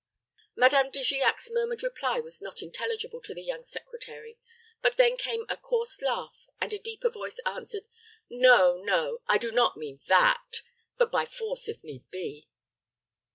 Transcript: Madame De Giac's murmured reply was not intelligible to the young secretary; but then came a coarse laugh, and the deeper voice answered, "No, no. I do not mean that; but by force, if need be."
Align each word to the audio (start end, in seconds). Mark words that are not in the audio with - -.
Madame 0.55 0.89
De 0.89 1.03
Giac's 1.03 1.51
murmured 1.51 1.83
reply 1.83 2.19
was 2.19 2.41
not 2.41 2.63
intelligible 2.63 3.21
to 3.21 3.35
the 3.35 3.43
young 3.43 3.63
secretary; 3.63 4.39
but 4.81 4.97
then 4.97 5.15
came 5.15 5.45
a 5.47 5.55
coarse 5.55 6.01
laugh, 6.01 6.47
and 6.59 6.71
the 6.71 6.79
deeper 6.79 7.07
voice 7.11 7.39
answered, 7.45 7.83
"No, 8.27 8.77
no. 8.77 9.21
I 9.27 9.37
do 9.37 9.51
not 9.51 9.77
mean 9.77 10.01
that; 10.07 10.63
but 10.97 11.11
by 11.11 11.27
force, 11.27 11.67
if 11.67 11.83
need 11.83 12.09
be." 12.09 12.47